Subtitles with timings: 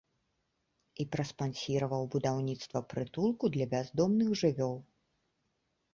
[1.03, 4.75] І праспансіраваў будаўніцтва прытулку для бяздомных жывёл.